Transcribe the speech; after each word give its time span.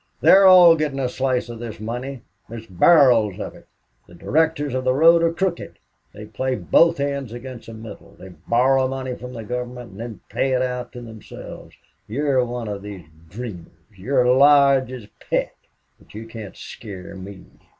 "They're 0.19 0.47
all 0.47 0.75
getting 0.75 0.97
a 0.99 1.07
slice 1.07 1.47
of 1.47 1.59
this 1.59 1.79
money. 1.79 2.23
There's 2.49 2.65
barrels 2.65 3.39
of 3.39 3.53
it. 3.53 3.67
The 4.07 4.15
directors 4.15 4.73
of 4.73 4.83
the 4.83 4.95
road 4.95 5.21
are 5.21 5.31
crooked. 5.31 5.77
They 6.11 6.25
play 6.25 6.55
both 6.55 6.99
ends 6.99 7.31
against 7.33 7.67
the 7.67 7.75
middle. 7.75 8.15
They 8.17 8.29
borrow 8.47 8.87
money 8.87 9.15
from 9.15 9.33
the 9.33 9.43
government 9.43 9.91
and 9.91 9.99
then 9.99 10.19
pay 10.27 10.53
it 10.53 10.63
out 10.63 10.91
to 10.93 11.01
themselves. 11.01 11.75
You're 12.07 12.43
one 12.43 12.67
of 12.67 12.81
these 12.81 13.05
dreamers. 13.29 13.67
You're 13.95 14.25
Lodge's 14.27 15.05
pet. 15.29 15.53
But 15.99 16.15
you 16.15 16.25
can't 16.25 16.57
scare 16.57 17.13
me." 17.13 17.45